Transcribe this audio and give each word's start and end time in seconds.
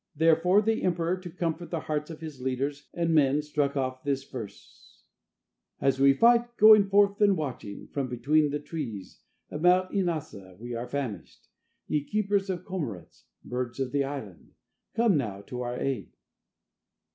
Therefore 0.15 0.63
the 0.63 0.81
emperor, 0.81 1.15
to 1.17 1.29
comfort 1.29 1.69
the 1.69 1.81
hearts 1.81 2.09
of 2.09 2.21
his 2.21 2.41
leaders 2.41 2.89
and 2.91 3.13
men, 3.13 3.43
struck 3.43 3.77
off 3.77 4.03
this 4.03 4.23
verse: 4.23 5.03
"As 5.79 5.99
we 5.99 6.11
fight 6.11 6.57
Going 6.57 6.89
forth 6.89 7.21
and 7.21 7.37
watching 7.37 7.85
From 7.89 8.09
between 8.09 8.49
the 8.49 8.57
trees 8.57 9.21
Of 9.51 9.61
Mount 9.61 9.91
Inasa, 9.91 10.57
We 10.57 10.73
are 10.73 10.87
famished. 10.87 11.47
Ye 11.85 12.03
keepers 12.03 12.49
of 12.49 12.65
cormorants 12.65 13.25
(Birds 13.45 13.79
of 13.79 13.91
the 13.91 14.03
island) 14.03 14.53
Come 14.95 15.17
now 15.17 15.41
to 15.43 15.61
our 15.61 15.77
aid." 15.79 16.11